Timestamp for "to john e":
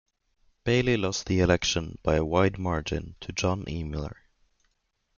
3.21-3.83